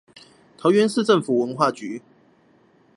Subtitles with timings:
[0.57, 2.01] 桃園市政府文化局